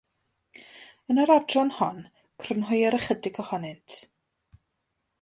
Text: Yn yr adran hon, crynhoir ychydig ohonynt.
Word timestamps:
Yn 1.13 1.21
yr 1.25 1.33
adran 1.35 1.69
hon, 1.77 2.01
crynhoir 2.45 3.01
ychydig 3.01 3.41
ohonynt. 3.45 4.03